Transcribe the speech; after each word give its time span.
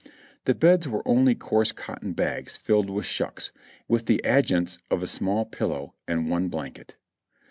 The 0.45 0.55
beds 0.55 0.87
were 0.87 1.07
only 1.07 1.35
coarse 1.35 1.71
cotton 1.71 2.13
bags 2.13 2.57
filled 2.57 2.89
with 2.89 3.05
shucks, 3.05 3.51
with 3.87 4.07
the 4.07 4.19
adjuncts 4.25 4.79
of 4.89 5.03
a 5.03 5.05
small 5.05 5.45
pillow 5.45 5.93
and 6.07 6.27
one 6.27 6.47
blanket. 6.47 6.95